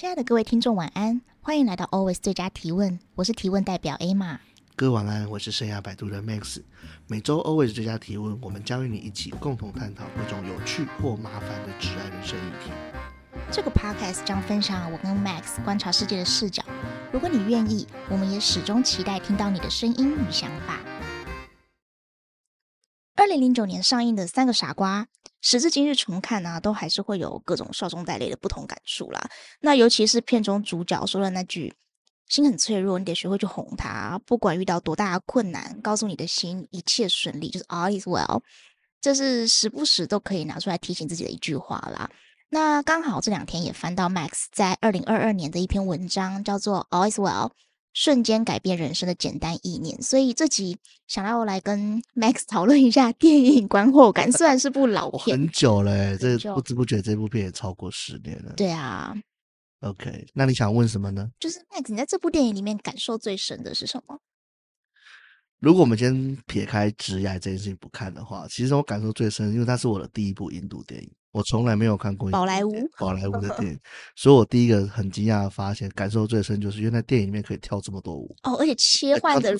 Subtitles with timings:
[0.00, 1.20] 亲爱的各位听众，晚安！
[1.42, 4.38] 欢迎来到 Always 最佳提问，我是提问代表 Emma。
[4.74, 6.62] 各位晚安，我是生涯摆渡的 Max。
[7.06, 12.70] 每周 Always 最佳提问，我们将与你一起共同探讨各种有趣或麻烦的挚爱人生议题。
[13.52, 16.62] 这个 Podcast 将分享我跟 Max 观察世界的视角。
[17.12, 20.78] 如果你愿意，我们也始终期待听到你的声音与想法。
[23.16, 25.02] 二零零九年上映的《三个傻瓜》，
[25.42, 29.28] 时至今日重看呢、都还是会有各种笑中带泪的不同感触啦。
[29.60, 31.74] 那尤其是片中主角说的那句
[32.28, 38.40] “心很脆弱，你得学会去哄他，不管遇到多大的困难，告诉你的心一切顺利，就是 all is well”，
[39.00, 42.10] 这是时不时都可以拿出来提醒自己的一句话啦。
[42.48, 47.50] 那刚好这两天也翻到 Max 在二零二二年的一篇文章，叫做 “all is well”。
[47.92, 54.30] 瞬间改变人生的简单意念，所以这集想要来跟 Max 讨论一下电影观后感。
[54.30, 58.52] 虽然是部老片，很久了、欸，这不知不觉这部片也超过十年了。
[58.56, 59.14] 对啊
[59.80, 61.28] ，OK，那你想问什么呢？
[61.40, 64.18] 就是 Max，你在这部电影里面感受最深的是什么？
[65.60, 71.10] 如果我们先撇开职业这件事情不看的话，其实我感受最深，因为它是我的第一部印度电影。
[71.32, 73.78] 我从来没有看过宝莱坞宝莱坞的电影，
[74.16, 79.58] 所以我第一个很惊讶的发现，感受最深就是原来电影里面可以跳这么多舞哦，而且切换的如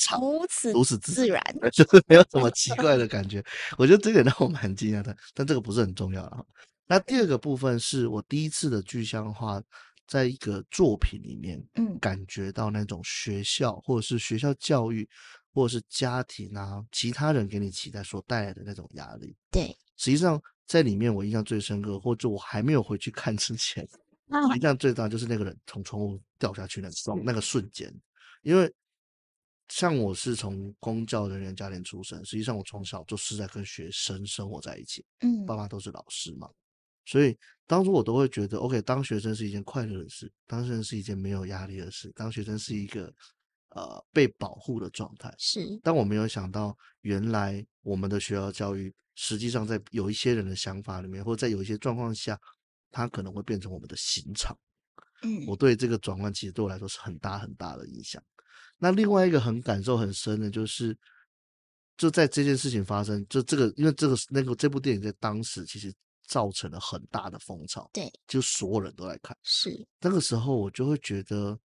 [0.48, 3.44] 此如此自然， 就是没有什么奇怪的感觉。
[3.78, 6.44] 我觉得这点让我蛮惊讶的，但这个不是很重要了。
[6.88, 9.62] 那第二个部分是我第一次的具象化，
[10.08, 15.08] 在一个作品里面，嗯，感觉到那种学校或者是学校教育，
[15.52, 19.36] 或者是家庭啊，其他人给你期待所带来的那种压力。
[19.50, 20.40] 对，实际上。
[20.66, 23.84] 在里面，我印象最深刻，或者我还没有回去看之前，
[24.54, 26.94] 印象最大就是那个人从窗户掉下去那个
[27.24, 27.92] 那个瞬间。
[28.42, 28.72] 因为
[29.66, 36.48] 像我是从公教人员家庭出身，实际上我从小就是在跟学生生活在一起，嗯，爸妈都是老师嘛，
[37.04, 37.36] 所以
[37.66, 43.12] 当初我都会觉得，OK，当学生是一件快乐的事，当学生是一件没有压力的事，当学生是一个
[43.70, 45.34] 呃被保护的状态。
[45.38, 48.94] 是，但我没有想到，原来我们的学校教育。
[49.16, 52.40] 实际上，在有一些人的想法里面，或者在有一些状况下，
[52.90, 54.56] 它可能会变成我们的刑场。
[55.22, 58.22] 嗯，我对这个转换其实对我来说是很大很大的影响。
[58.78, 60.96] 那另外一个很感受很深的，就是
[61.98, 65.92] 就在这件事情发生，就这个，因为这个那个这部电影在当时其实
[66.26, 67.90] 造成了很大的风潮。
[67.92, 69.36] 对，就所有人都来看。
[69.42, 71.58] 是那个时候，我就会觉得，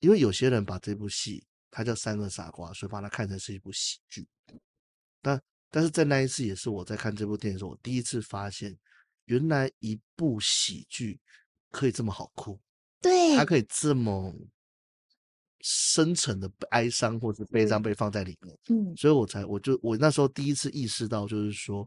[0.00, 4.26] 因为有些人把这部戏，它叫《三个傻瓜》，所以把它看成是一部喜剧，
[5.22, 5.40] 但。
[5.70, 8.78] 但是在那一次，也是我在看这部电影的时候，我第一次发现，
[9.24, 11.18] 原来一部喜剧
[11.72, 12.60] 可以这么好哭，
[13.00, 14.32] 对，它可以这么
[15.62, 17.82] 深沉的哀伤或者悲伤。
[17.82, 21.84] 被放在里面，嗯，所以我才，我就我那时候第一次意识到，就是说，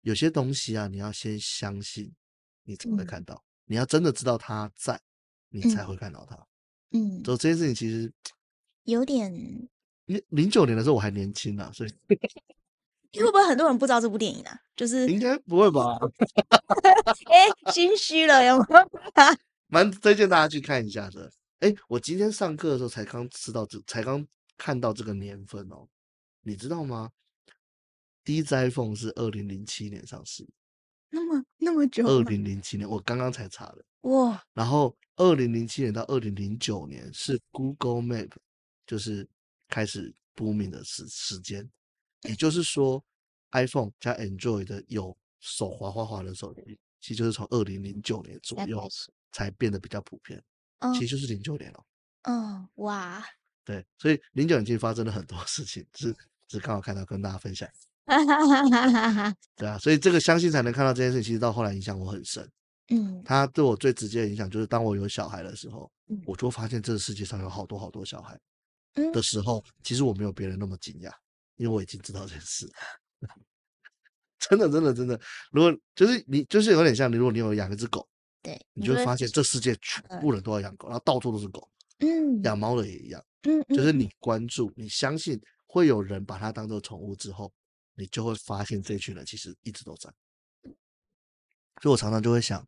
[0.00, 2.10] 有些东西啊，你要先相信，
[2.62, 4.98] 你才会看到，嗯、你要真的知道它在，
[5.50, 6.46] 你才会看到它，嗯，
[7.24, 8.12] 所以这件事情其实
[8.84, 9.32] 有点，
[10.06, 11.90] 因为零九年的时候我还年轻啊，所以。
[13.16, 14.60] 会不会很多人不知道这部电影啊？
[14.76, 15.98] 就是应该不会吧？
[17.32, 18.86] 哎、欸，心虚了有没有？
[19.68, 21.32] 蛮推荐大家去看一下的。
[21.60, 24.26] 哎、欸，我今天上课的时候才刚知道这，才刚
[24.58, 25.88] 看到这个年份哦。
[26.42, 27.10] 你知道吗？
[28.22, 30.46] 第一只 iPhone 是二零零七年上市，
[31.08, 32.06] 那么那么久。
[32.06, 33.82] 二零零七年，我刚刚才查的。
[34.06, 34.42] 哇！
[34.54, 38.30] 然后二零零七年到二零零九年是 Google Map
[38.86, 39.28] 就是
[39.68, 41.68] 开始 booming 的时时间。
[42.22, 43.04] 也就是说
[43.52, 48.88] ，iPhone 加 Android 的有手滑滑滑的手机，其实就是从二零零九年左右
[49.32, 50.42] 才变得比较普遍。
[50.80, 51.84] 嗯、其实就是零九年了。
[52.22, 53.24] 嗯，哇，
[53.64, 56.14] 对，所以零九年其实发生了很多 事情，只
[56.48, 57.68] 只刚好看到跟大家分享。
[59.56, 62.48] 对啊，所以这个相信才能看到这件事情，其实到后来影响我很深。
[62.88, 68.38] 嗯，他对我最直接的影响就是，当我有小孩的时候，嗯、我就发现这个世界上有好多好多小孩
[69.12, 71.12] 的时候，嗯、其实我没有别人那么惊讶。
[71.56, 72.70] 因为我已经知道这件事，
[74.38, 75.18] 真的，真的，真的。
[75.50, 78.06] 如果就是你，就是有点像你，如果你有养一只狗，
[78.42, 81.66] 对，你就会发现这世界全部人都要养狗，然后到处都是狗。
[82.00, 83.24] 嗯，养猫的也一样。
[83.44, 87.50] 嗯，就是你关注，你相信会有人把它当做宠物之后，
[87.94, 90.12] 你就会发现这群人其实一直都在。
[91.80, 92.62] 所以我常常就会想，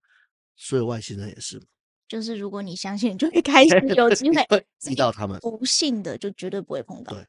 [0.60, 1.62] 所有外星人也是，
[2.08, 5.38] 就是如果你相信， 你就会开 始有机会遇到他们。
[5.38, 7.14] 不信的就绝对不会碰到。
[7.14, 7.22] 对，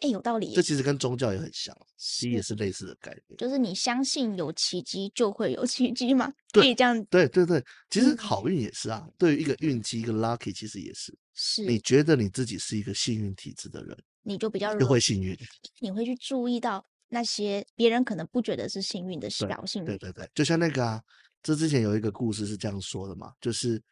[0.00, 0.54] 哎，有道理。
[0.54, 3.36] 这其实跟宗教也很像，其实也是类似的概念。
[3.36, 6.32] 就是你相信有奇迹，就会有奇迹嘛？
[6.50, 7.04] 可以这样。
[7.10, 9.04] 对对对，其实好运也是啊。
[9.06, 11.14] 嗯、对于一个运气，一个 lucky，其实也是。
[11.34, 11.66] 是。
[11.66, 15.36] 你觉得你自己是一个幸运体质的人，你就比较就会幸运。
[15.80, 19.86] 你会去注意到那些别人可能不觉得是幸运的小幸运。
[19.86, 21.02] 对对对，就像那个啊。
[21.48, 23.82] 这之前有一个故事是这样说的嘛，就是，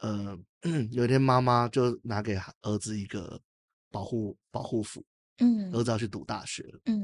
[0.00, 0.38] 呃，
[0.92, 3.40] 有一天妈妈就拿给儿子一个
[3.90, 5.02] 保护保护符，
[5.38, 7.02] 嗯，儿子要去读大学了，嗯，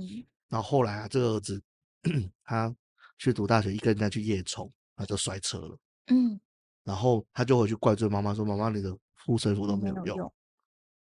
[0.50, 1.62] 然后后来啊，这个儿子
[2.44, 2.76] 他
[3.17, 5.79] 去读大学，一个人家去夜冲，他就摔车了，
[6.09, 6.38] 嗯，
[6.85, 8.94] 然后他就回去怪罪妈妈说：“妈妈，你的
[9.25, 10.05] 护身符都没有用。
[10.05, 10.32] 没有用”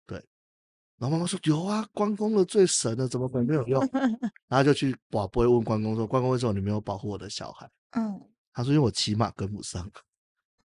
[0.08, 0.18] 对，
[0.98, 3.80] 然后妈妈说：“有啊，关公的最神了，怎么可能没有用？
[4.50, 8.20] ”然后就去把不会问关公说：“关公为什么你没有保护我的小孩？”嗯。
[8.56, 9.92] 他说：“因为我骑马跟不上，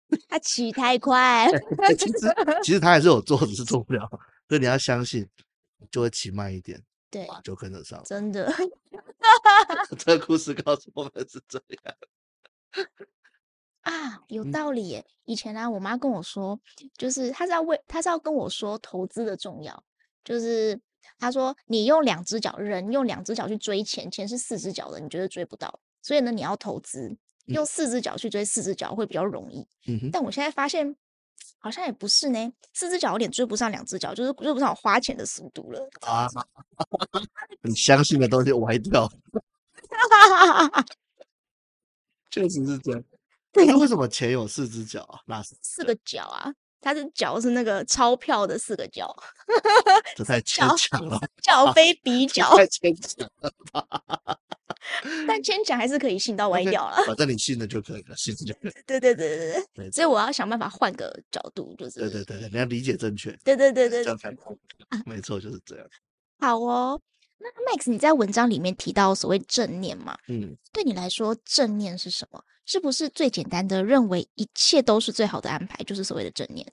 [0.31, 1.47] 他骑太快。
[1.99, 4.09] 其实其实他还是有做，只是做不了。
[4.49, 5.29] 所以你要相信，
[5.91, 8.03] 就会骑慢一点，对，就跟得上。
[8.03, 8.51] 真的，
[9.99, 11.97] 这个故事告诉我们是这样
[13.83, 15.05] 啊，有道理耶。
[15.27, 16.59] 以前呢、啊，我妈跟我说，
[16.97, 19.85] 就是她是要为，她是要跟我说投资的重要。
[20.25, 20.81] 就是
[21.19, 25.79] 她说，你用两只脚，人用两只脚去追钱，钱是四只脚的，你绝对追不到。
[26.01, 27.15] 所以呢，你要投资。”
[27.47, 30.95] 用四只脚去追四只脚会比较容易，嗯、但我现在发现
[31.59, 32.53] 好像也不是呢。
[32.73, 36.29] 四只脚有点追不上两只脚，就是追不上我花钱的速度了啊！
[37.63, 39.11] 你相信的东西歪掉，
[42.31, 43.03] 确实是这样。
[43.53, 45.21] 那为什么钱有四只脚啊？
[45.25, 49.15] 那是四个脚啊，它的脚是那个钞票的四个角，
[50.15, 54.39] 这太牵强了，脚非比脚，太牵强了吧。
[55.27, 58.73] 但牵强还是可以信到歪掉了，反正你信了就可以了，信了就可以。
[58.87, 63.37] 对对对对对，所以我要想办法换个角度，就是对对对，你要理解正确。
[63.43, 64.55] 对对对对，这样才好。
[65.05, 65.87] 没错，就是这样。
[66.39, 67.01] 好哦，
[67.39, 70.17] 那 Max，你在文章里面提到所谓正念嘛？
[70.29, 72.41] 嗯，对你来说，正念是什么？
[72.67, 76.71] 是不是最简单的认为一切都是最好的安排，就是所谓的正念？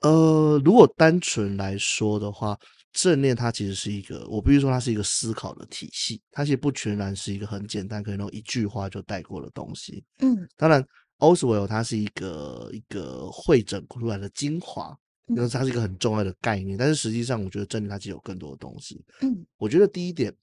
[0.00, 2.58] 呃，如果单纯来说的话。
[2.90, 10.02] 正念它其实是一个，我必须说它是一个思考的体系，它其实不全然是一个很简单可以用一句话就带过的东西。
[10.20, 10.84] 嗯，当然
[11.18, 16.76] ，Oswell 它是一个一个会整出来的精华，因为它是一个很重要的概念。
[16.76, 19.04] 但是实际上，我觉得正念它其实有更多的东西。
[19.20, 20.34] 嗯，我觉得第一点，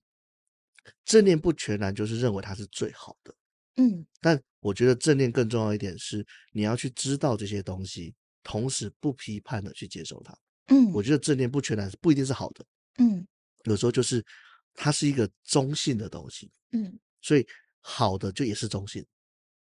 [1.04, 3.34] 正念不全然就是认为它是最好的。
[3.78, 8.14] 嗯，但我觉得正念更重要一点是，你要去知道这些东西，
[8.44, 10.38] 同时不批判的去接受它。
[10.68, 12.66] 嗯，我觉得正念不全然是不一定是好的，
[12.98, 13.28] 嗯，
[13.66, 14.26] 有时候就是
[14.74, 17.46] 它是一个中性的东西，嗯，所以
[17.82, 19.06] 好的就也是中性，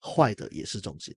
[0.03, 1.15] 坏的也是中性，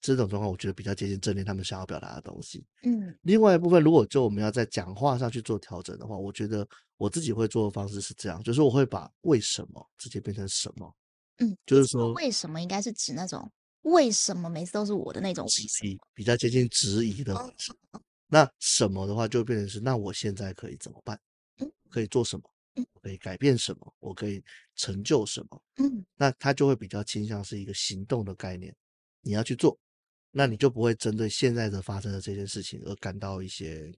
[0.00, 6.64] 这种状况我觉得比较接近正念他们想要表达的东西，嗯，另外一部分如果就我们要在讲话上去做调整的话，我觉得
[6.96, 10.94] 我自己会做的方式是这样，就是我会把为什么直接变成什么，
[11.38, 13.50] 嗯，就是说为什么应该是指那种
[13.82, 17.34] 为什么每次都是我的那种质疑，比较接近质疑的。
[17.34, 17.52] 哦
[18.26, 21.20] 那什么的话，就变成是那我现在可以怎么办？
[21.88, 22.42] 可以做什么？
[23.00, 23.94] 可以改变什么？
[24.00, 24.42] 我可以
[24.74, 25.62] 成就什么？
[25.76, 28.74] 嗯，那他就会比较倾向是一个行动的概念。
[29.20, 29.78] 你要去做，
[30.32, 33.94] 那你就不会针对现在的发生的这件事情而感到一些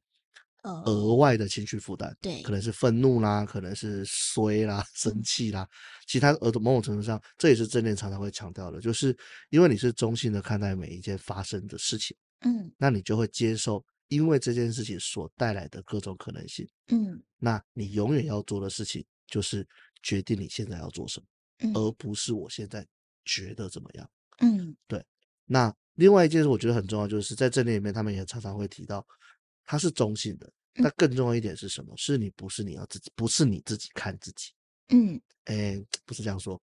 [0.84, 2.16] 额外的情绪负担。
[2.20, 5.68] 对，可能是愤怒啦，可能是衰啦、 生气啦。
[6.06, 9.16] 其他而某种程度上，这也是正念常常会强调的，就是
[9.50, 13.84] 因为你是中性的看待每一件发生的事情，嗯，那你就会接受。
[14.08, 19.66] 因为这件事情所带来的各种可能性，嗯，那你永远要做的事情就是
[20.00, 21.26] 决定你现在要做什么，
[21.58, 22.86] 嗯，而不是我现在
[23.24, 24.08] 觉得怎么样，
[24.38, 25.04] 嗯，对。
[25.44, 29.04] 那另外一件事我觉得很重要，就是在正念里面，他们也常常会提到，
[29.66, 30.50] 它是中性的。
[30.72, 31.94] 那更重要一点是什么？
[31.96, 34.52] 是你不是你要自己，不是你自己看自己，
[34.88, 36.58] 嗯，哎，不是这样说，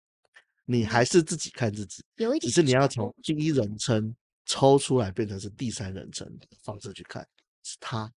[0.64, 4.14] 你还是自己看自己，有一点，只是你要从第一人称。
[4.46, 7.24] 抽出来变成是第三人称的方式去看，
[7.62, 8.12] 是他，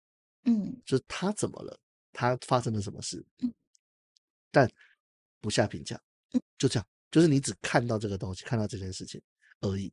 [0.45, 1.79] 嗯，就是他怎么了，
[2.11, 3.53] 他发生了什么事，嗯，
[4.51, 4.67] 但
[5.43, 6.01] 不下评价，
[6.57, 9.21] 就这样，就是你只看到这个东西，看到这件事情
[9.61, 9.93] 而已。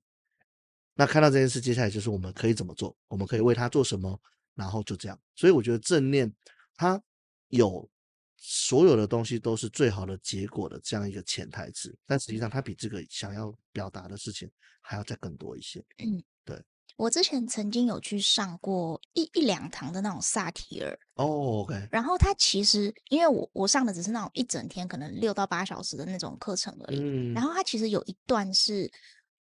[0.93, 4.17] 那看到这件事，接下来就是我们可以怎么做，我们可以为他做什么，
[4.59, 5.17] 然后就这样。
[5.33, 6.29] 所以我觉得正念
[6.75, 7.01] 它
[7.47, 7.89] 有
[8.35, 14.49] 所有的东西都是最好的结果的这样一个潜台词，但实际上它比这个想要表达的事情
[14.81, 16.21] 还要再更多一些，嗯。
[16.43, 16.61] 对
[16.97, 21.87] 我之前曾经有去上过一一两堂的那种萨提尔哦、oh，OK。
[21.89, 26.99] 然后他其实因为我我上的只是那种一整天可能六到八小时的那种课程而已。
[26.99, 27.33] 嗯。
[27.33, 28.91] 然后他其实有一段是，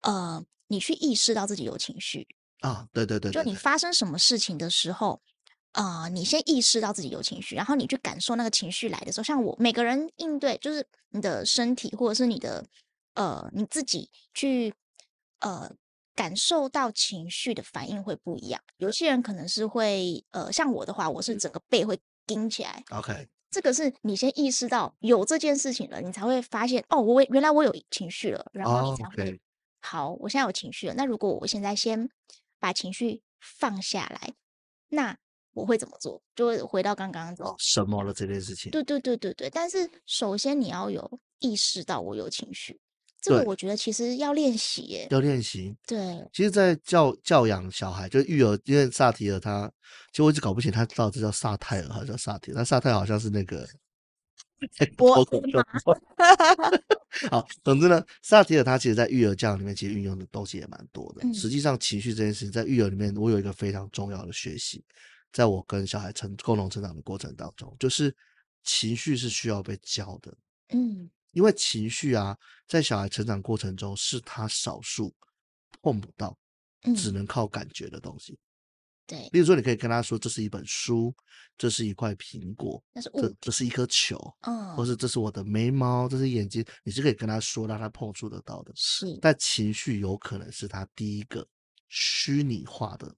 [0.00, 2.26] 呃，你去意识到自己有情绪，
[2.64, 5.20] 啊，对对对，对，就你发生什么事情的时候，
[5.72, 12.64] 啊、呃，你先意识到自己有情绪，然后你去感受那个情绪来的时候，像我每个人应对，就是你的身体或者是你的
[13.14, 14.72] 呃你自己去
[15.40, 15.70] 呃
[16.14, 18.60] 感受到情绪的反应会不一样。
[18.78, 22.82] 有些人可能是会呃，像我的话，我是整个背会顶起来。
[22.90, 23.28] OK。
[23.50, 29.38] 这个是你先意识到有这件事情了，你才会发现哦，我原来我有情绪了，然后你才会、oh.
[29.80, 30.94] 好，我现在有情绪了。
[30.94, 32.10] 那如果我现在先
[32.64, 34.32] 把情绪放下来，
[34.88, 35.14] 那
[35.52, 36.22] 我会怎么做？
[36.34, 38.70] 就会回到刚刚的、oh, 什么了这件事情？
[38.70, 39.50] 对对对对对。
[39.50, 42.80] 但是首先你要有意识到我有情绪。
[43.20, 45.76] 这个我觉得其实要练习耶，要练习。
[45.86, 49.70] 对，其实，在教教养小孩，就是育儿，因为萨提尔他，
[50.12, 52.56] 其实我一直搞不清他到底叫萨泰尔还是叫萨提尔。
[52.56, 53.68] 那萨泰尔好像是那个，
[54.98, 55.24] 我
[57.30, 61.20] 好，总之呢，萨提尔他其实在育儿教养里面，其实运用的东西也蛮多的。
[61.22, 64.84] 嗯、实际上，情绪这件事情在育儿里面，我有一个非常重要的学习，
[65.32, 68.14] 在我跟小孩成共同成长的过程当中，就是
[68.62, 70.36] 情绪是需要被教的。
[70.70, 71.10] 嗯。
[71.32, 75.12] 因为情绪啊，在小孩成长过程中是他少数
[75.82, 76.38] 碰不到，
[76.96, 78.34] 只能靠感觉的东西。
[78.34, 78.38] 嗯、
[79.06, 81.14] 对，例如说，你可以跟他说，这是一本书，
[81.56, 88.72] 这是一块苹果，是这这是一颗球，嗯，或是这是我的眉毛，这是眼睛，你是可以跟他说，让他碰触得到的。
[88.74, 91.46] 是，但情绪有可能是他第一个
[91.88, 93.14] 虚拟化的，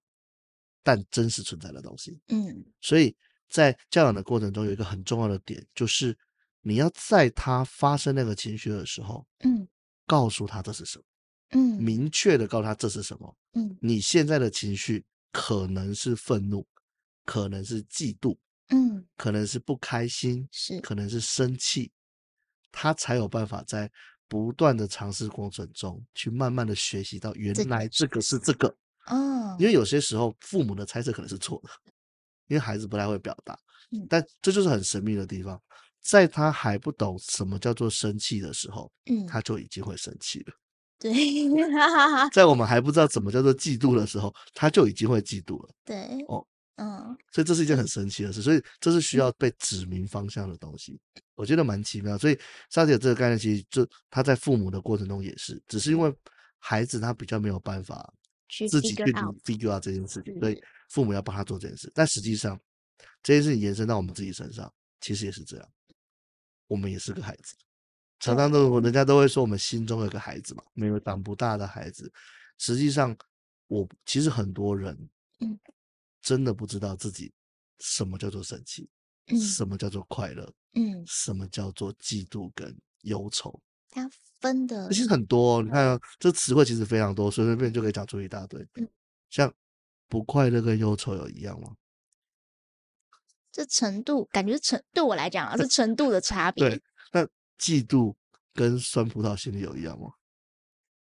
[0.83, 2.19] 但真实存在的东西。
[2.29, 3.15] 嗯，所以
[3.49, 6.17] 在教养的过程中，有一个很重要的点就是。
[6.69, 9.69] 你要在他发生那个情绪的时候，嗯，
[10.05, 11.05] 告诉他这是什么，
[11.51, 15.05] 嗯，明确的告诉他这是什么，嗯，你现在的情绪
[15.39, 16.67] 可能是愤怒，
[17.27, 18.35] 可能是嫉妒，
[18.71, 21.93] 嗯，可能是不开心，是，可能是生气，
[22.73, 23.93] 他才有办法在
[24.27, 28.75] 不断的尝试过程中去慢慢的学习到原来这个是这个，
[29.09, 31.69] 哦，因为有些时候父母的猜测可能是错的，
[32.47, 33.55] 因为孩子不太会表达，
[33.91, 35.61] 嗯，但这就是很神秘的地方。
[36.01, 40.55] 在他还不懂什么叫做生气的时候，嗯，他就已经会生气了。
[40.99, 41.13] 对，
[42.33, 45.75] 在我们还不知道怎么叫做嫉妒的时候，他就已经会嫉妒了。
[45.85, 45.97] 对，
[46.29, 50.99] 哦，嗯，所以这是一件很神奇的事，所以这是需要被指明方向的东西，
[51.35, 52.17] 我觉得蛮奇妙。
[52.17, 52.39] 所以
[52.71, 56.13] 萨提尔这个概念，其实就他在父母的过程中也是，只是因为
[56.59, 58.13] 孩子他比较没有办法
[58.49, 59.05] 自己去
[59.45, 60.59] figure out 这件事情，所以
[60.91, 61.91] 父母要帮他做这件事。
[61.95, 62.59] 但实际上，
[63.23, 65.69] 这件事情延伸到我们自己身上，其实也是这样。
[66.69, 67.55] 我们也是个孩子，
[68.19, 72.11] 常常都人家都会说我们心中有个孩子嘛，没有长不大的孩子。
[72.59, 73.17] 实际上，
[73.67, 74.97] 我其实很多人，
[76.23, 77.33] 真的不知道自己
[77.79, 78.89] 什么叫做生气，
[79.39, 83.61] 什么叫做快乐，嗯，什么叫做嫉妒跟忧愁。
[83.91, 88.67] 他分的其实很多，你看啊这词汇其实非常多，随随便就可以讲出一大堆。
[89.29, 89.53] 像
[90.09, 91.75] 不快乐跟忧愁有一样吗？
[93.53, 96.69] 这程度感觉程对我来讲啊，是程度的差别。
[96.69, 96.83] 对，
[97.13, 97.27] 那
[97.59, 98.15] 嫉妒
[98.55, 100.09] 跟酸葡萄心理有一样吗？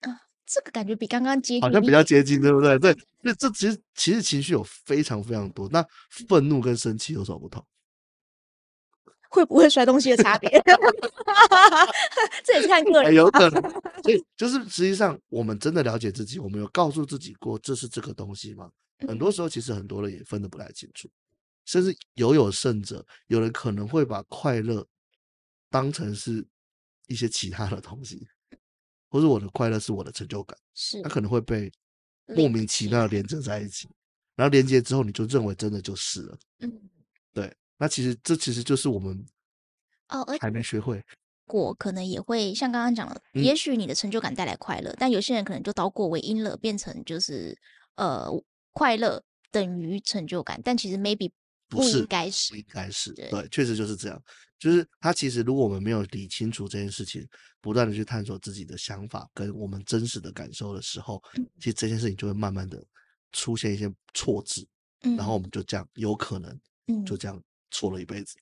[0.00, 2.78] 啊，这个感觉比刚刚接近，好像比较接近，对不对？
[2.78, 5.68] 对，那这其实其实情绪有非常非常多。
[5.70, 5.84] 那
[6.28, 7.64] 愤怒跟生气有什么不同？
[9.30, 10.50] 会不会摔东西的差别？
[12.44, 13.62] 这也是看个人，欸，有可能。
[14.02, 18.70] 所以就是实际上，我们真的了解自己，我们有告诉自己过这是这个东西吗？
[19.08, 21.08] 很多时候，其实很多人也分得不太清楚。
[21.64, 24.86] 甚至有有甚者，有人可能会把快乐
[25.72, 26.46] 当成是
[27.08, 28.28] 一些其他的东西，
[29.08, 31.72] 或是我的快乐是我的成就感，是它可能会被
[32.26, 33.26] 莫名其妙的连。
[33.26, 33.88] 接在一起，
[34.36, 36.70] 然后连接之后你就认为真的就是了，嗯，
[37.32, 39.24] 对，那其实这其实就是我们
[40.10, 41.02] 哦，还没学会。
[41.46, 47.58] 果，可能也会像刚刚讲的，也许你的成就感带来快乐，但有些人可能就倒果为因了，变成就是
[47.96, 48.30] 呃
[48.72, 51.32] 快乐等于成就感，但其实 maybe。
[51.76, 54.22] 不是，不应该是，不应该是，对，确实就是这样。
[54.58, 57.26] 就是他其实，如果我们没有理清楚这件事情，
[57.60, 62.80] 不断的去探索自己的想法跟我们真实的感受的时候，嗯、其实这件事情就会慢慢的
[63.32, 64.64] 出现一些错字，
[65.02, 66.60] 嗯、然后我们就这样有可能，
[67.04, 68.36] 就这样错了一辈子。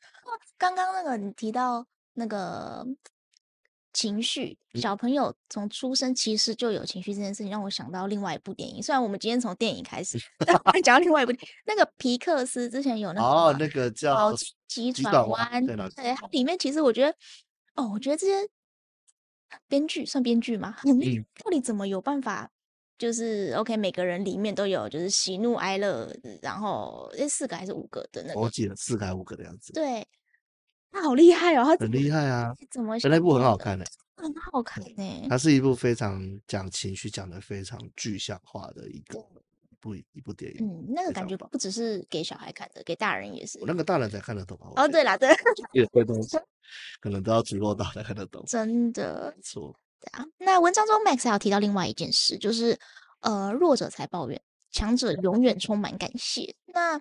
[0.58, 2.86] 刚刚、嗯、那个你提到那个。
[3.92, 8.82] 情绪，小朋友从出生其实就有情绪这件事情，让我想到另外一部电影。
[8.82, 14.32] 虽然我们今天从电影开始，但我讲到另外一部电影，那个皮克斯之前有那个哦，那个叫
[14.68, 17.14] 《急转弯》，对，它里面其实我觉得，
[17.74, 18.48] 哦，我觉得这些
[19.66, 20.76] 编剧算编剧吗？
[20.86, 20.98] 嗯，
[21.44, 22.50] 到底怎么有办法？
[22.96, 30.06] 就是 OK，每个人里面都有就是喜怒哀乐，然后那四个还是五个的那个，我记得四个还是五个的样子，对。
[30.90, 32.54] 他好厉害哦，他很厉害啊！
[32.70, 33.84] 怎么那部很好看呢？
[34.16, 35.26] 很好看呢。
[35.30, 39.18] 它是一部非常讲情绪、讲的非常具象化的一个
[39.80, 40.66] 部一部电影。
[40.66, 43.58] 嗯，那个感觉不只是给小孩看的，给大人也是。
[43.60, 44.82] 我那个大人才看得懂啊。
[44.82, 45.30] 哦，对啦，对，
[45.72, 46.36] 有些东西
[47.00, 48.44] 可能都要直落到才看得懂。
[48.46, 49.74] 真的，没错。
[50.00, 52.78] 对啊，那文章中 Max 还有提到另外一件事，就是
[53.20, 54.38] 呃，弱者才抱怨，
[54.70, 56.54] 强者永远充满感谢。
[56.66, 56.98] 那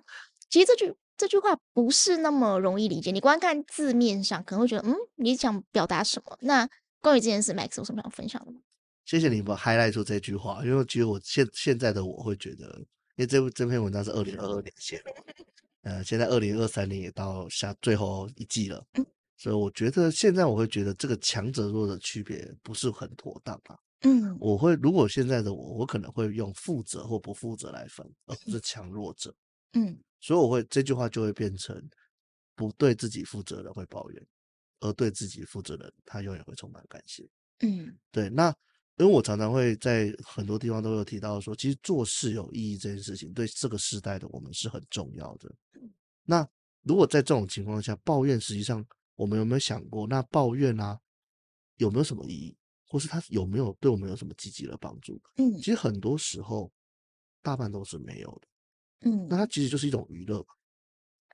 [0.48, 6.34] 其实这句这句话不是那么容易理解，你光看字面上可能会觉得，嗯，你想表达什么？
[6.40, 6.66] 那
[7.02, 8.58] 关于这件事，Max 有什么想分享的吗？
[9.04, 12.64] 谢谢你们 highlight 出这句话，因为其实我现现在的我会觉得，
[13.16, 15.12] 因为这部这篇文章是二零二二年写的，
[15.84, 18.82] 呃，现在二零二三年也到下最后一季了，
[19.36, 23.76] 所以我觉得现在我会觉得这个强者弱的区别不是很妥当啊。
[24.04, 29.34] 嗯，我会如果现在的我，我可能会用负责或不负责来分，而不是强弱者。
[29.74, 31.82] 嗯，所以我会这句话就会变成
[32.54, 34.26] 不对自己负责的会抱怨，
[34.80, 37.28] 而对自己负责的他永远会充满感谢。
[37.60, 38.54] 嗯，对，那。
[38.96, 45.50] 因为我常常会在很多地方都有提到说，其实做事有意义这件事情，对这个时代的我们是很重要的。
[46.24, 46.46] 那
[46.82, 51.00] 如果在这种情况下抱怨，实际上我们有没有想过，那抱怨啊
[51.76, 52.54] 有没有什么意义，
[52.88, 55.18] 或是它有没有对我们有什么积极的帮助？
[55.36, 56.70] 嗯，其实很多时候
[57.40, 58.48] 大半都是没有的。
[59.02, 60.44] 嗯，那它其实就是一种娱乐，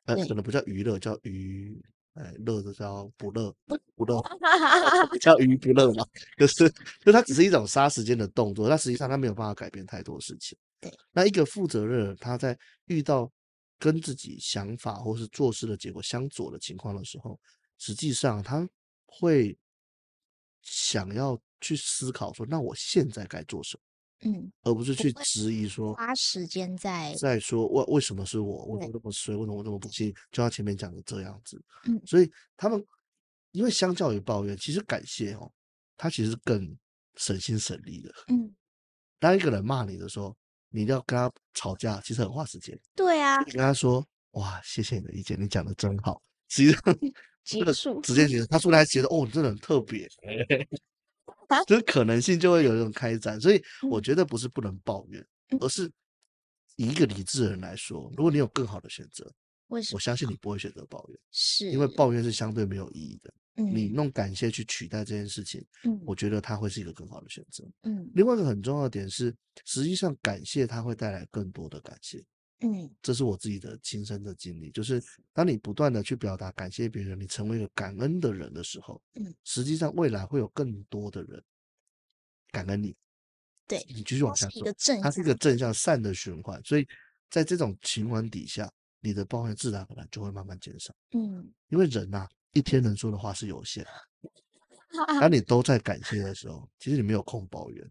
[0.04, 1.80] 呃，可能不叫娱乐，叫娱。
[2.14, 4.22] 哎，乐的叫不乐，不不乐，
[5.20, 6.06] 叫娱不乐嘛。
[6.38, 6.66] 就是，
[7.04, 10.56] 就它只是一种杀时间的动作，但实际上它没有办法改变太多事情。
[10.80, 13.30] 对，那一个负责任，他在遇到
[13.78, 17.38] 跟自己想法或是做事的结果相左的情况的时候，
[17.76, 18.66] 实际上他
[19.04, 19.54] 会
[20.62, 23.82] 想要去思考说，那我现在该做什么？
[24.20, 30.10] 嗯，而不是去质疑说花时间在在说为为什么是我，我怎么这么衰，为什么我这么不幸？
[30.32, 32.82] 就像前面讲的这样子，嗯，所以他们
[33.52, 35.52] 因为相较于抱怨，其实感谢哦，
[35.96, 36.76] 他其实更
[37.16, 38.10] 省心省力的。
[38.28, 38.54] 嗯，
[39.18, 40.34] 当一个人骂你的时候，
[40.70, 42.78] 你一定要跟他吵架，其实很花时间。
[42.94, 46.20] 对啊，你跟他说哇，谢谢你的意见，你讲的真好。
[46.48, 46.80] 实 际上
[47.44, 50.08] 这个直接觉得他说来觉得哦，你真的很特别。
[51.66, 55.26] 就是可能性就会有一种开展，所以我觉得不是不能抱怨，
[55.60, 55.90] 而是
[56.76, 59.30] 以一个理智的人来说，如果你有更好的选择，
[59.68, 63.32] 我相信你不会选择抱怨，是因为抱怨是相对没有意义的。
[63.58, 65.64] 你用感谢去取代这件事情，
[66.04, 67.64] 我觉得它会是一个更好的选择。
[67.84, 72.22] 嗯，另外一个很重要的点是，实际上感谢它会带来更多的感谢。
[72.60, 81.42] 嗯，这是我自己的亲身的经历，就是当你不断的去表达感谢别人，你成为一个感恩的人的时候，嗯，实际上未来会有更多的人
[82.50, 82.96] 感恩你，
[83.66, 84.60] 对，你继续往下走，
[85.02, 86.88] 它是一个正向善的循环，所以
[87.28, 93.84] 在这种循环底下，你的抱怨自然而然就会慢慢减少，嗯，因为人呐，一天能说的话是有限。
[94.88, 97.90] 的，当你都在感谢的时候，其实你没有空抱怨。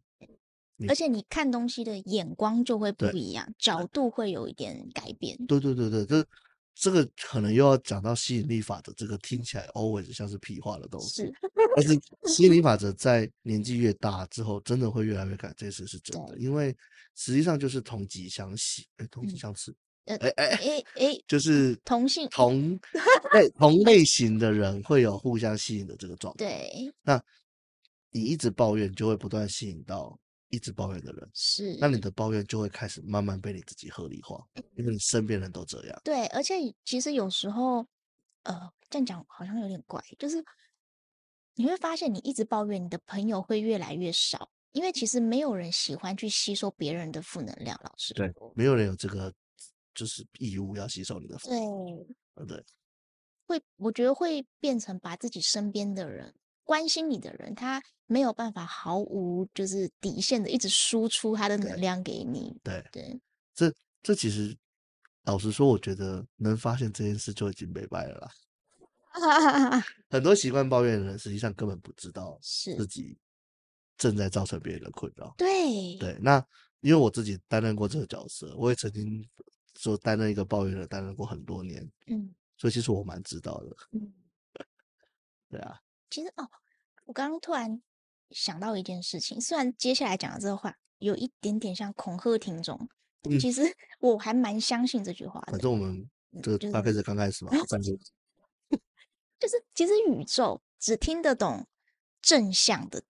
[0.89, 5.37] 而且你看东西的眼光就会不一样，角度会有一点改变。
[5.45, 6.27] 对对对对，这
[6.75, 11.23] 这个可能又要讲到吸引力法则，这个听起来 always 像是屁话的东西。
[11.23, 11.33] 是，
[11.77, 16.37] 但是吸引力法 则在年纪越大之后，真的会越来越改，这次是真的。
[16.37, 16.75] 因为
[17.15, 19.73] 实际上就是同级相吸，哎，同级相斥。
[20.07, 22.77] 哎哎哎哎，就是同性同
[23.33, 26.45] 类同类型的人会有互相吸引的这个状态。
[26.45, 27.23] 对，那
[28.11, 30.19] 你一直抱怨，就会不断吸引到。
[30.55, 34.41] 一直抱怨的人是，那你的抱怨就会开始慢慢被你自己合理化，
[34.75, 36.01] 因为你身边人都这样。
[36.03, 37.85] 对，而且其实有时候，
[38.43, 40.43] 呃，这样讲好像有点怪，就是
[41.55, 47.77] 你会发现你一直抱怨，你的朋友会越来越少，因为其实没有人喜欢去吸收别人的负能量。
[47.83, 49.33] 老师，对，没有人有这个
[49.93, 52.05] 就是义务要吸收你的负能量。
[52.35, 52.65] 对，对，
[53.45, 56.33] 会，我觉得会变成把自己身边的人。
[56.65, 62.59] 关心你的人，他没有办法毫无就是底线的一直输出他的能量给你。
[62.63, 63.21] 对对，对
[63.53, 63.73] 这
[64.03, 64.57] 这其实
[65.23, 68.31] 老实说，我觉得能发现这件事就已经没败了啦。
[70.09, 73.17] 很多习惯抱怨的人，实际上根本不知道是自己
[73.97, 75.33] 正在造成别人的困扰。
[75.37, 76.45] 对对，那
[76.81, 79.25] 因为我自己担任过这个角色，我也曾经
[79.77, 81.89] 说担任一个抱怨的，担任过很多年。
[82.07, 83.75] 嗯，所以其实我蛮知道的。
[83.93, 84.13] 嗯，
[85.49, 85.79] 对啊。
[86.09, 86.49] 其实哦，
[87.05, 87.81] 我刚刚突然
[88.29, 92.87] 想到一件事情，虽然接下来讲的这个话有一点点像恐吓听众，
[93.23, 95.51] 嗯、其实我还蛮相信这句话的。
[95.51, 96.09] 反正我们
[96.41, 97.97] 这个大概是刚开始嘛，反正
[99.39, 101.67] 就是其实宇宙只听得懂
[102.21, 103.03] 正向的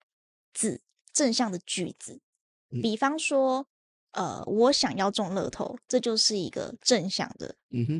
[0.53, 0.81] 字、
[1.13, 2.19] 正向的句子。
[2.71, 3.67] 嗯、比方说，
[4.11, 7.55] 呃，我想要中乐透，这就是一个正向的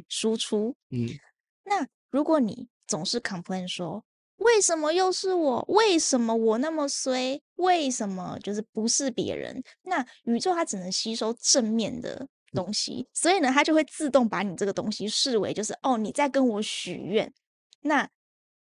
[0.10, 0.75] 输出。
[0.89, 1.19] 嗯，嗯，
[1.63, 4.03] 那如果你总是 complain 说，
[4.38, 5.65] 为什么又是我？
[5.69, 7.41] 为什么我那么衰？
[7.56, 9.63] 为什么就是不是别人？
[9.84, 17.34] 那宇宙它只能吸收正面的东西，所以呢，它就会自动把你这个东西视为就是哦，你在跟我许愿，
[17.82, 18.10] 那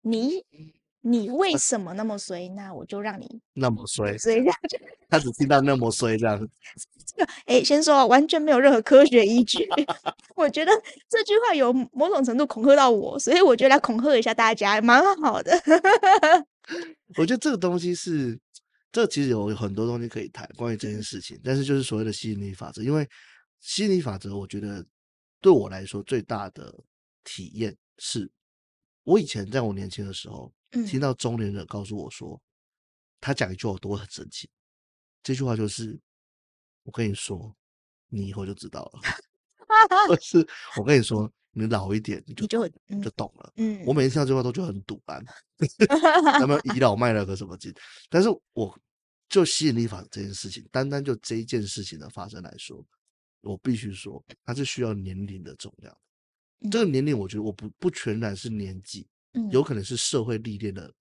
[0.03, 0.45] 你
[1.01, 2.49] 你为什么那么衰？
[2.51, 4.57] 那我就让你那么衰， 所以这样
[5.09, 6.49] 他只听到那么衰这样。
[7.46, 9.68] 哎，先说完全没有任何科学依据，
[10.35, 10.72] 我觉得
[11.09, 15.53] 这句话有某种程度恐吓到我，所以我觉得来恐吓一下大家蛮好的。
[17.18, 18.38] 我觉得这个东西是，
[18.90, 23.09] 这其实有很多东西可以谈关于这件事情，但是就是所谓的吸引力法则，因为
[23.61, 24.85] 吸引力法则，我觉得
[25.40, 26.75] 对我来说最大的
[27.25, 28.31] 体验是，
[29.05, 30.53] 我以前在我年轻的时候，
[30.87, 32.40] 听到中年人告诉我说，
[33.20, 34.48] 他讲一句话我都会很生气，
[35.22, 36.01] 这句话就是。
[36.85, 37.55] 我跟你说，
[38.09, 39.01] 你以后就知道了。
[40.07, 42.68] 或 是我跟你说，你老一点你就就，
[43.03, 43.53] 就懂了。
[43.57, 45.25] 嗯，我每次听到这句话都觉得很赌烂，
[46.38, 47.73] 咱们倚老卖老个什么劲？
[48.09, 48.79] 但是我
[49.29, 52.85] 就吸引力法则这件事情，单单就这一件事情的发生来说，
[53.40, 55.97] 我必须说，它是需要年龄的重量。
[56.61, 60.95] 嗯、这个年龄，我觉得我不不全然是年纪，嗯，有可能是社会历练的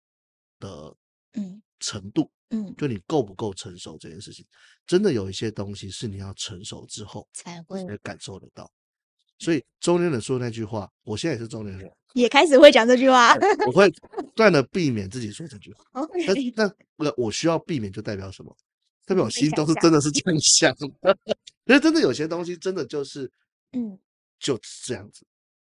[0.60, 0.96] 的
[1.34, 2.30] 嗯程度。
[2.52, 4.44] 嗯，就你够不够成熟这件事情，
[4.88, 8.68] 真的有一些东西是你要成熟之后才会感受得到。
[9.38, 13.36] 所以中年人说那句话，我现在也是中年人， 也开始会讲这句话。
[13.68, 13.88] 我会
[14.18, 15.84] 不断的避免自己说这句话。
[16.56, 18.58] 那那我需要避免，就代表什么？
[19.06, 21.16] 代表我心都是真的是这样想的。
[21.66, 23.32] 因为真的有些东西，真的就是，
[23.74, 23.96] 嗯，
[24.40, 25.24] 就是这样子。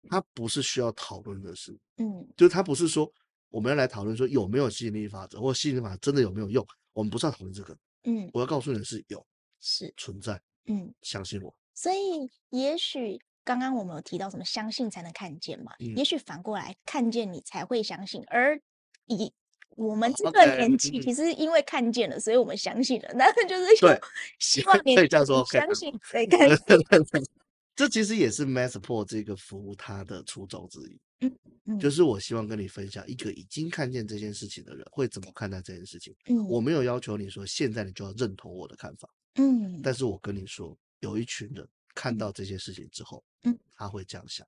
[0.08, 1.78] 它不是需要讨论的事。
[1.98, 3.12] 嗯，就是它不是说。
[3.50, 6.66] 我们要来讨论说有没有吸引力法则，或吸引力法则真的有没有用？
[6.92, 7.76] 我们不是要讨论这个。
[8.04, 9.24] 嗯，我要告诉你的是有，
[9.60, 10.40] 是存在。
[10.66, 11.54] 嗯，相信我。
[11.74, 15.72] 所以，也许刚刚我们有提到什么相信才能看见嘛？
[15.80, 18.22] 嗯，也许反过来看见你才会相信。
[18.28, 18.60] 而
[19.06, 19.32] 以
[19.76, 23.10] 我们这个年纪，其实因为看见了，所以我们相信了。
[23.14, 24.00] 那就 是对，
[24.38, 26.56] 希望你可以这样说，相信才看见。
[27.76, 31.00] 这其实也是 Massport 这个服务它的初衷之一。
[31.20, 31.78] 嗯。
[31.78, 36.14] 就是我希望跟你分享一个已经看见这件事情的人会怎么看待这件事情。
[36.26, 39.08] 嗯，我没有要求你说现在你就要认同我的看法。
[39.34, 44.44] 嗯，但是我跟你说，有一群人看到这些事情之后，嗯，他会这样想。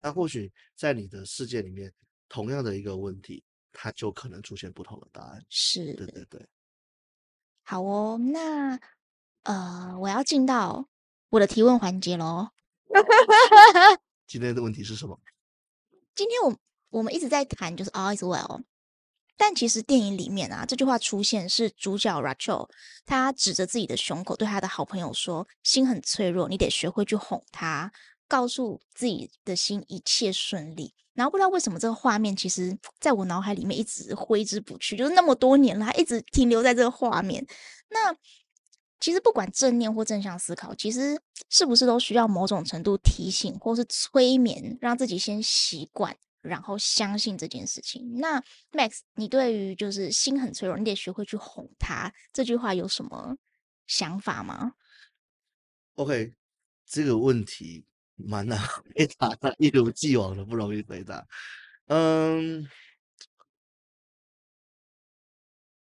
[0.00, 1.92] 那或许在你的世界里面，
[2.28, 5.44] 同样的一个问题，它就可能出现不同的答案。
[5.48, 6.46] 是，对对对。
[7.62, 8.78] 好哦，那
[9.44, 10.88] 呃，我要进到
[11.30, 12.50] 我的提问环节喽。
[14.26, 15.18] 今天的问题是什么？
[16.14, 16.56] 今天我
[16.90, 18.62] 我们一直在谈就是 all is well，
[19.36, 22.68] 但其实电影里面啊这句话出现是主角 Rachel，
[23.04, 27.90] 他指着自己的胸口对他的好朋友说：“心很脆弱，你得学会去哄他，
[28.28, 37.44] 告诉自己的心一切顺利。”然后不知道为什么这个画面其实在我脑海里面一直挥之不去，就是那么多年了，一直停留在这个画面。
[37.90, 38.14] 那
[39.00, 48.18] 其实不管正念或正向思考，其实 是不是都需要某种程度提醒或是催眠，让自己先习惯，然后相信这件事情。
[48.18, 53.36] 那 Max，你对于就是心很脆弱，你得学会去哄他这句话有什么
[53.86, 54.72] 想法吗
[55.96, 56.32] ？OK，
[56.86, 57.84] 这个问题
[58.16, 58.58] 蛮难
[58.96, 61.26] 回答的，一如既往的不容易回答。
[61.88, 62.66] 嗯，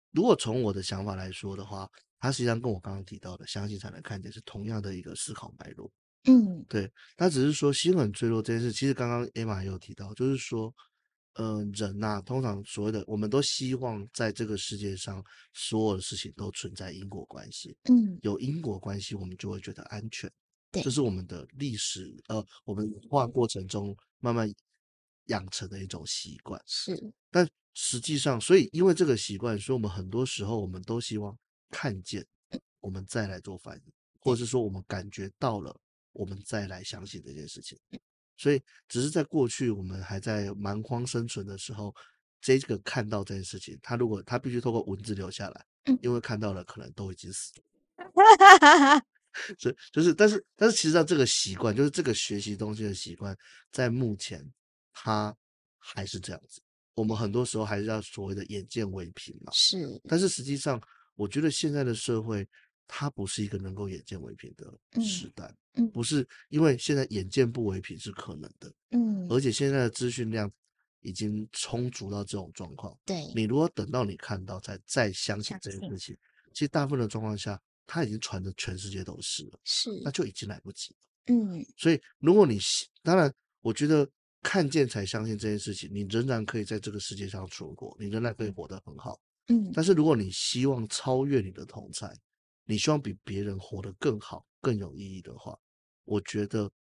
[0.10, 1.88] 如果从我的想法来说的话。
[2.25, 5.91] 它实际上跟我刚刚提到的“相信才能看见”是同样的一个思考脉络。
[6.23, 6.91] 嗯，对。
[7.15, 10.73] 他只是说心很脆弱这件事，其实刚刚 Emma 也有提到，就是说，
[11.35, 17.77] 呃，人呐、啊，通常所谓的我们都希望在这个世界上所有的事情都存在因果关系。
[17.83, 20.27] 嗯，有因果关系，我们就会觉得安全。
[20.71, 24.51] 对，这是我们的历史，呃，我们演化过程中慢慢
[25.25, 26.59] 养成的一种习惯。
[26.65, 31.38] 是，但实际上，所以因为这个习惯，所以我们很多时候我们都希望。
[31.75, 32.25] 看见，
[32.79, 35.77] 我们再来做反应，或者是说我们感觉到了，
[36.13, 37.77] 我们再来相信这件事情。
[38.38, 41.93] 所以，只是在过去我们还在蛮荒生存的时候，
[42.39, 45.65] 这个看到这件事情，他如果他必须透过文字留下来，
[46.01, 47.63] 因为看到了可能都已经死了。
[49.59, 53.38] 所以就是，但是但是，其实上这个习惯，就是这个学习东西的习惯，
[53.69, 54.49] 在目前
[54.93, 55.35] 它
[55.77, 56.61] 还是这样子。
[56.93, 59.51] 我们很多时候还是要所谓的眼见为凭嘛。
[59.51, 60.81] 是，但是实际上。
[61.15, 62.47] 我觉得现在的社会，
[62.88, 66.04] 它不是一个能够眼见为凭的时代，嗯，不。
[66.04, 70.51] 是因为现在眼见不为凭是可能的，嗯，而且现在的资讯量
[71.01, 75.97] 已经充足到这种状况，对，你如果等到你看到才再相信这件事。
[75.97, 76.17] 情，
[76.54, 80.99] 其实大部分的状况下，它已经传的全世界都是了，是，那就已经来不及了，
[81.34, 82.60] 嗯，所以如果你
[83.04, 84.08] 当然，我觉得
[84.41, 89.19] 看见才相信这件事情，你仍然可以在这个世界上存活，你仍然可以活得很好。
[89.47, 92.13] 嗯，但是如果你希望超越你的同侪，
[92.65, 95.58] 你希望比别人活得更好、更有意义的话，
[96.03, 96.71] 我觉得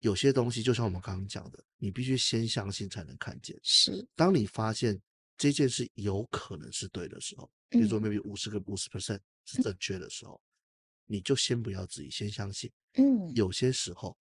[0.00, 3.58] 有些东西就像我们刚刚讲的，你必须先相信才能看见。
[3.62, 5.00] 是，当你发现
[5.36, 10.40] 这件事有可能是对的时候，比如说 maybe 五十个五十 percent 是正确的时候，
[11.08, 12.70] 嗯、你就先不要质疑，先相信。
[12.94, 14.16] 嗯，有些时候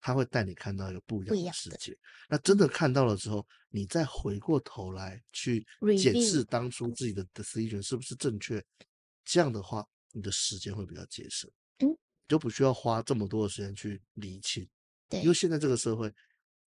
[0.00, 1.96] 他会带你看到一个不一样的世界。
[2.28, 5.66] 那真的看到了之后，你再回过头来去
[5.98, 8.64] 检视当初自己的 decision 是不是正确，
[9.24, 11.50] 这样的话，你的时间会比较节省。
[11.78, 11.88] 嗯，
[12.26, 14.68] 就不需要花这么多的时间去厘清。
[15.08, 16.12] 对，因为现在这个社会。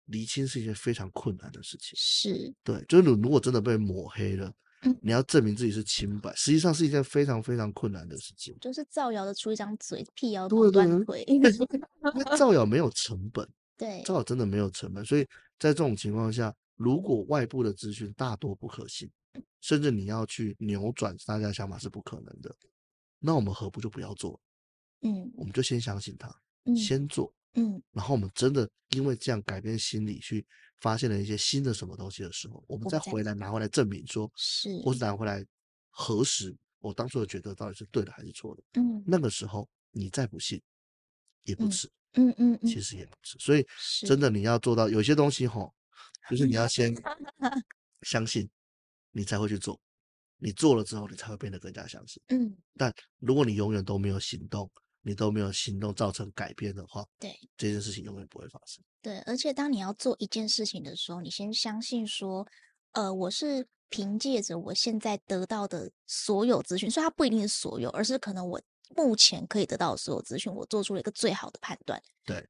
[0.08, 4.54] 厘清是一件非常困难的事情，是对，就是你如果真的被抹黑了，嗯，
[5.00, 8.56] 你要证明自己是清白，实际上是一件非常非常困难的事情。
[8.60, 11.24] 就是造谣的出一张嘴，辟谣的断腿。
[11.26, 11.50] 因为
[12.36, 15.22] 造谣没有成本， 对，造谣真的没有成本，所以
[15.58, 19.10] 在这种情况下，如果外部的资讯大多不可信，
[19.60, 22.54] 甚至你要去扭转大家的想法是不可能的，
[23.18, 24.40] 那我们何不就不要做？
[25.02, 27.32] 嗯，我们就先相信他，嗯，先做。
[27.54, 30.44] 嗯，然后我们真的因为这样改变心理，去
[30.80, 35.44] 发现了一些新的什么东西的时候，我们再回来拿回来证明说，是，或是拿回来
[35.90, 38.62] 核实我当初的觉得到底是对的还是错的。
[38.74, 40.60] 嗯，那个时候你再不信
[41.44, 41.90] 也不迟。
[42.14, 43.36] 嗯嗯，其实也不迟。
[43.38, 43.66] 所以
[44.06, 45.74] 真的你要做到有些东西吼，
[46.28, 46.94] 就是你要先
[48.02, 48.48] 相信，
[49.10, 49.80] 你才会去做。
[50.38, 52.22] 你做了之后，你才会变得更加相信。
[52.28, 54.70] 嗯，但如果你永远都没有行动。
[55.04, 58.82] 你都没有行动造成改变的话，对这件事情永远不会发生。
[59.02, 62.46] 对，而且当你要做一件事情的时候，你先相信说，
[62.92, 68.60] 呃，我是凭借着我现在得到的所有资讯，所以它不一定是所有，而是可能我
[68.96, 72.02] 目前可以得到的所有资讯，我做出了一个最好的判断。
[72.24, 72.48] 对，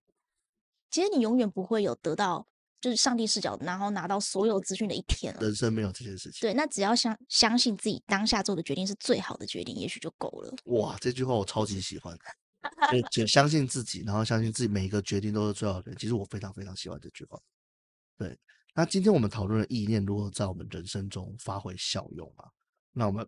[0.90, 2.46] 其实你永远不会有得到
[2.80, 5.40] 就是上帝视角，然后拿到所有资讯的一天了。
[5.40, 6.38] 人生没有这件事情。
[6.42, 10.54] 对，那只要相相信自己当下做的决定是最好的决定，也许就够了。
[10.66, 12.16] 哇，这句话我超级喜欢。
[12.90, 15.94] 就就相信自己，然后相信自己每一个决定都是最好的。
[15.94, 17.38] 其实我非常非常喜欢这句话。
[18.16, 18.38] 对，
[18.74, 22.48] 那今天我们讨论的意念如何在我们人生中发挥效用啊？
[22.92, 23.26] 那我们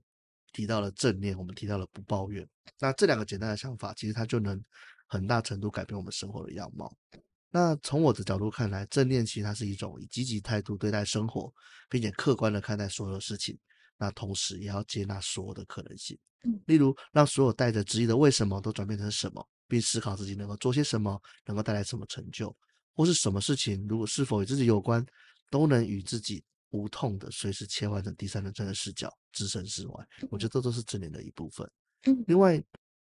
[0.53, 2.46] 提到了正念，我们提到了不抱怨。
[2.79, 4.62] 那这两个简单的想法，其实它就能
[5.07, 6.96] 很大程度改变我们生活的样貌。
[7.51, 11.53] 那从我的角度看来，正念其实它是一种以积极态度对待生活，
[11.88, 13.59] 并且客观的看待所有事情。
[13.99, 16.19] 那同时也要接纳所有的可能性。
[16.67, 22.55] 例如，让所有带着质疑的为什么都转变成什么，并思考自己能够做些什么，能够带来什么成就，
[22.95, 25.05] 或是什么事情，如果是否与自己有关，
[25.51, 30.07] 都能与自己无痛的随时切换成第三人称的视角，置身事外。
[30.31, 31.69] 我觉得这都是正念的一部分。
[32.27, 32.63] 另外，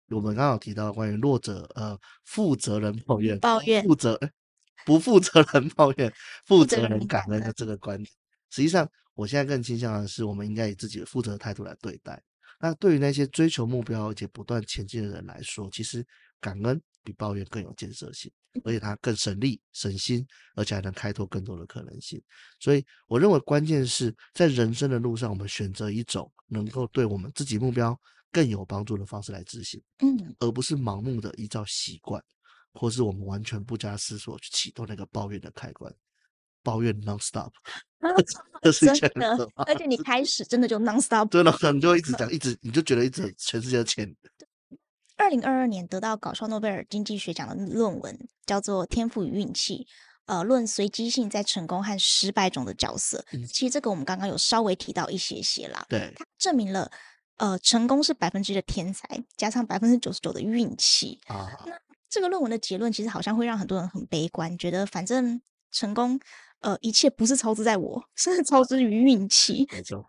[0.09, 4.17] 我们刚好提到关于弱者呃负责人抱怨抱怨负责
[4.85, 6.13] 不负责 任抱怨
[6.45, 8.09] 负责人感恩的这个观点，
[8.51, 12.21] 实际上，我现在更倾向的是，我们应该以自己的负责的态度来对待。
[12.59, 16.05] 那对于那些追求目标而且不断前进的人来说，其实
[16.39, 18.31] 感恩比抱怨更有建设性，
[18.63, 22.21] 而且它更省力省心，而且还能开拓更多的可能性。
[22.59, 27.99] 所以，我认为关键是在人生的路上，我们选择一种能够对我们自己目标
[28.31, 32.23] 更有帮助的方式来执行，嗯，而不是盲目的依照习惯，
[32.73, 35.93] 或是我们完全不加思索去启动那个抱怨的开关。
[36.63, 37.51] 抱怨 non-stop，
[38.61, 44.15] 这是真的，而且你开始真的就 non-stop，对了，你就一直讲，一直你就觉得一直全世界的钱。
[45.15, 49.85] 二零二二年得到搞笑诺贝尔经济学奖的论文叫做《天赋与运气》，
[50.25, 53.23] 呃，论随机性在成功和失败中的角色。
[53.31, 55.85] 嗯、其实这个我们刚刚有稍微提到一些些啦。
[55.87, 56.91] 对，它证明了，
[57.37, 61.47] 呃，成功是百分之一的天才加上百分之九十九的运气啊。
[61.67, 61.73] 那
[62.09, 65.39] 这个论文的结论其实好像会让很多人很悲观，觉得反正
[65.71, 66.19] 成功。
[66.63, 69.67] 呃，一切不是超之在我， 是超之于运气。
[69.71, 70.03] 没错。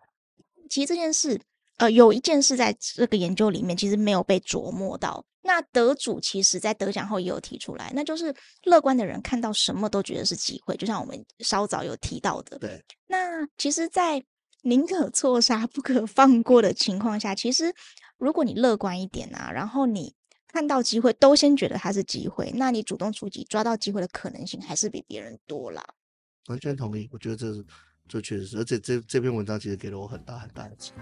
[0.69, 1.39] 其实这件事，
[1.77, 5.23] 呃，有一件事在这个研究里面其实没有被琢磨到。
[5.43, 12.57] 那得主其实在得奖后也有提出来，那就是乐观的人看到什么都觉得是机会，就像我们稍早有提到的。
[12.57, 12.83] 对。
[13.05, 14.23] 那其实，在
[14.63, 17.71] 宁可错杀不可放过的情况下，其实
[18.17, 20.15] 如果你乐观一点啊，然后你
[20.47, 25.85] 看到机会都先觉得它是机会，那你主动出击抓到机会的可能性还是比别人多啦。
[26.47, 27.65] 完全同意，我觉得这是
[28.07, 31.01] 这确实是，而且这这篇文章其实给了我很大很大的启发，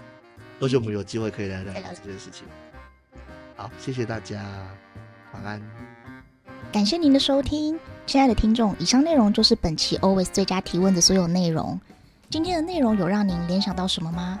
[0.60, 2.46] 而且我们有机会可以来聊聊这件事情。
[3.56, 4.42] 好，谢谢大家，
[5.32, 5.62] 晚安。
[6.72, 11.80] 感谢您的收听，亲爱的听众，以上内容就是本期 Always 最佳提问的所有内容。
[12.30, 14.40] 今天的内容有让您联想到什么吗？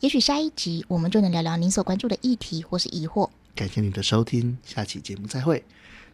[0.00, 3.30] 也许下一集我们就能聊聊您所关注的议题或是疑惑。
[3.54, 5.64] 感谢你的收听，下期节目再会。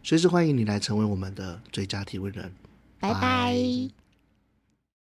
[0.03, 2.53] 随时欢迎你来成为我们的最佳提问人。
[3.01, 4.02] 拜拜。